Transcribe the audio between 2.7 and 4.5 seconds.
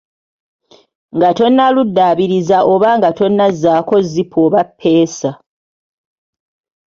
oba nga tonnazzaako zipu